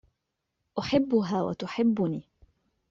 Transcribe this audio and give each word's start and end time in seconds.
أحبها 0.79 1.41
و 1.43 1.53
تحبني. 1.53 2.27